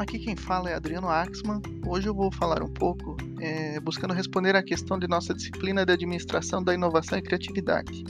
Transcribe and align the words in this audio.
Aqui 0.00 0.18
quem 0.18 0.34
fala 0.34 0.70
é 0.70 0.74
Adriano 0.74 1.10
Axman. 1.10 1.60
Hoje 1.86 2.08
eu 2.08 2.14
vou 2.14 2.32
falar 2.32 2.62
um 2.62 2.72
pouco 2.72 3.18
é, 3.38 3.78
buscando 3.80 4.14
responder 4.14 4.56
à 4.56 4.62
questão 4.62 4.98
de 4.98 5.06
nossa 5.06 5.34
disciplina 5.34 5.84
de 5.84 5.92
administração 5.92 6.62
da 6.62 6.72
inovação 6.72 7.18
e 7.18 7.22
criatividade. 7.22 8.02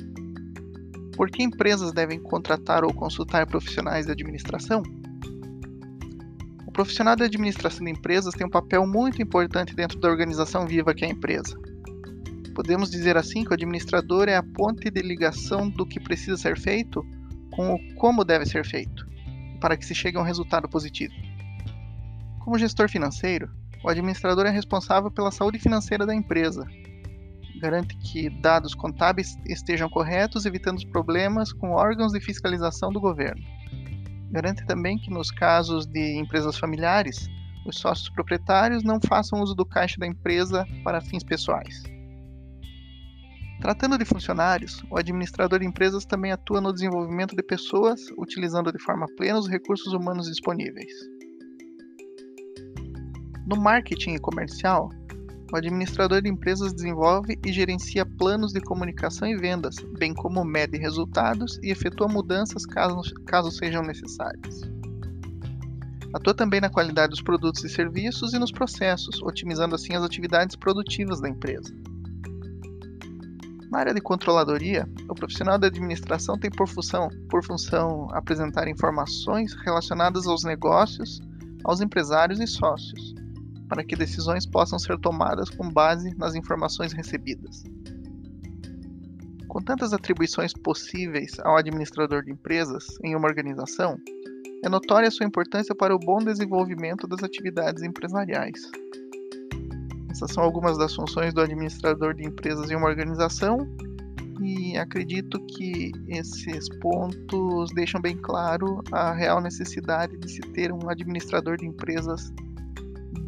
Por 1.16 1.28
que 1.28 1.42
empresas 1.42 1.92
devem 1.92 2.20
contratar 2.20 2.84
ou 2.84 2.94
consultar 2.94 3.44
profissionais 3.44 4.06
de 4.06 4.12
administração? 4.12 4.84
O 6.64 6.70
profissional 6.70 7.16
de 7.16 7.24
administração 7.24 7.84
de 7.84 7.90
empresas 7.90 8.34
tem 8.34 8.46
um 8.46 8.50
papel 8.50 8.86
muito 8.86 9.20
importante 9.20 9.74
dentro 9.74 9.98
da 9.98 10.08
organização 10.08 10.68
viva 10.68 10.94
que 10.94 11.04
é 11.04 11.08
a 11.08 11.10
empresa. 11.10 11.58
Podemos 12.54 12.88
dizer 12.88 13.16
assim 13.16 13.42
que 13.42 13.50
o 13.50 13.54
administrador 13.54 14.28
é 14.28 14.36
a 14.36 14.44
ponte 14.44 14.88
de 14.92 15.02
ligação 15.02 15.68
do 15.68 15.84
que 15.84 15.98
precisa 15.98 16.36
ser 16.36 16.56
feito 16.56 17.04
com 17.50 17.74
o 17.74 17.94
como 17.96 18.24
deve 18.24 18.46
ser 18.46 18.64
feito, 18.64 19.04
para 19.60 19.76
que 19.76 19.84
se 19.84 19.92
chegue 19.92 20.16
a 20.18 20.20
um 20.20 20.24
resultado 20.24 20.68
positivo. 20.68 21.29
Como 22.40 22.58
gestor 22.58 22.88
financeiro, 22.88 23.50
o 23.84 23.88
administrador 23.88 24.46
é 24.46 24.50
responsável 24.50 25.10
pela 25.10 25.30
saúde 25.30 25.58
financeira 25.58 26.06
da 26.06 26.14
empresa. 26.14 26.66
Garante 27.60 27.94
que 27.98 28.30
dados 28.40 28.74
contábeis 28.74 29.36
estejam 29.46 29.88
corretos, 29.88 30.46
evitando 30.46 30.84
problemas 30.88 31.52
com 31.52 31.72
órgãos 31.72 32.12
de 32.12 32.20
fiscalização 32.20 32.90
do 32.90 33.00
governo. 33.00 33.42
Garante 34.30 34.64
também 34.64 34.98
que, 34.98 35.10
nos 35.10 35.30
casos 35.30 35.86
de 35.86 36.18
empresas 36.18 36.56
familiares, 36.56 37.28
os 37.66 37.76
sócios 37.76 38.08
proprietários 38.08 38.82
não 38.82 38.98
façam 39.00 39.42
uso 39.42 39.54
do 39.54 39.66
caixa 39.66 39.98
da 39.98 40.06
empresa 40.06 40.66
para 40.82 41.02
fins 41.02 41.22
pessoais. 41.22 41.82
Tratando 43.60 43.98
de 43.98 44.06
funcionários, 44.06 44.82
o 44.90 44.96
administrador 44.96 45.58
de 45.58 45.66
empresas 45.66 46.06
também 46.06 46.32
atua 46.32 46.62
no 46.62 46.72
desenvolvimento 46.72 47.36
de 47.36 47.42
pessoas, 47.42 48.00
utilizando 48.16 48.72
de 48.72 48.82
forma 48.82 49.06
plena 49.18 49.38
os 49.38 49.48
recursos 49.48 49.92
humanos 49.92 50.26
disponíveis. 50.26 50.90
No 53.50 53.56
marketing 53.56 54.14
e 54.14 54.18
comercial, 54.20 54.90
o 55.52 55.56
administrador 55.56 56.22
de 56.22 56.28
empresas 56.28 56.72
desenvolve 56.72 57.36
e 57.44 57.52
gerencia 57.52 58.06
planos 58.06 58.52
de 58.52 58.60
comunicação 58.60 59.26
e 59.26 59.36
vendas, 59.36 59.74
bem 59.98 60.14
como 60.14 60.44
mede 60.44 60.78
resultados 60.78 61.58
e 61.60 61.72
efetua 61.72 62.06
mudanças 62.06 62.64
caso, 62.64 63.02
caso 63.26 63.50
sejam 63.50 63.82
necessárias. 63.82 64.60
Atua 66.14 66.32
também 66.32 66.60
na 66.60 66.70
qualidade 66.70 67.10
dos 67.10 67.20
produtos 67.20 67.64
e 67.64 67.68
serviços 67.68 68.34
e 68.34 68.38
nos 68.38 68.52
processos, 68.52 69.20
otimizando 69.20 69.74
assim 69.74 69.96
as 69.96 70.04
atividades 70.04 70.54
produtivas 70.54 71.20
da 71.20 71.28
empresa. 71.28 71.74
Na 73.68 73.80
área 73.80 73.92
de 73.92 74.00
controladoria, 74.00 74.88
o 75.08 75.14
profissional 75.16 75.58
da 75.58 75.66
administração 75.66 76.38
tem 76.38 76.52
por 76.52 76.68
função, 76.68 77.08
por 77.28 77.44
função 77.44 78.06
apresentar 78.12 78.68
informações 78.68 79.52
relacionadas 79.64 80.28
aos 80.28 80.44
negócios, 80.44 81.20
aos 81.64 81.80
empresários 81.80 82.38
e 82.38 82.46
sócios, 82.46 83.19
para 83.70 83.84
que 83.84 83.94
decisões 83.94 84.44
possam 84.44 84.80
ser 84.80 84.98
tomadas 84.98 85.48
com 85.48 85.70
base 85.70 86.12
nas 86.18 86.34
informações 86.34 86.92
recebidas. 86.92 87.62
Com 89.46 89.62
tantas 89.62 89.92
atribuições 89.92 90.52
possíveis 90.52 91.38
ao 91.44 91.56
administrador 91.56 92.24
de 92.24 92.32
empresas 92.32 92.84
em 93.04 93.14
uma 93.14 93.28
organização, 93.28 93.96
é 94.64 94.68
notória 94.68 95.08
sua 95.10 95.24
importância 95.24 95.72
para 95.72 95.94
o 95.94 95.98
bom 96.00 96.18
desenvolvimento 96.18 97.06
das 97.06 97.22
atividades 97.22 97.84
empresariais. 97.84 98.60
Essas 100.10 100.32
são 100.32 100.42
algumas 100.42 100.76
das 100.76 100.92
funções 100.92 101.32
do 101.32 101.40
administrador 101.40 102.12
de 102.12 102.26
empresas 102.26 102.72
em 102.72 102.76
uma 102.76 102.88
organização 102.88 103.58
e 104.42 104.76
acredito 104.76 105.38
que 105.46 105.92
esses 106.08 106.68
pontos 106.80 107.70
deixam 107.72 108.00
bem 108.00 108.16
claro 108.16 108.82
a 108.90 109.12
real 109.12 109.40
necessidade 109.40 110.18
de 110.18 110.28
se 110.28 110.40
ter 110.40 110.72
um 110.72 110.88
administrador 110.88 111.56
de 111.56 111.66
empresas 111.66 112.32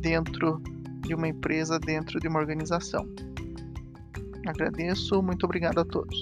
dentro 0.03 0.61
de 1.07 1.15
uma 1.15 1.29
empresa, 1.29 1.79
dentro 1.79 2.21
de 2.21 2.29
uma 2.29 2.41
organização. 2.41 3.09
Agradeço, 4.47 5.23
muito 5.23 5.45
obrigado 5.45 5.79
a 5.79 5.85
todos. 5.85 6.19